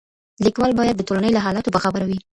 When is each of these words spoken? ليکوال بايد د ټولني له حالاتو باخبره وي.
ليکوال 0.45 0.71
بايد 0.77 0.95
د 0.97 1.01
ټولني 1.07 1.29
له 1.33 1.43
حالاتو 1.45 1.73
باخبره 1.75 2.05
وي. 2.09 2.17